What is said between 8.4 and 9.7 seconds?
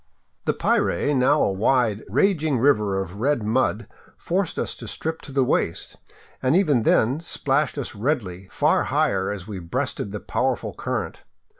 far higher as we